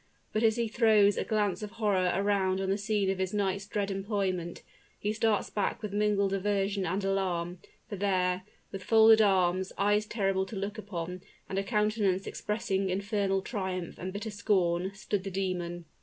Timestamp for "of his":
3.11-3.35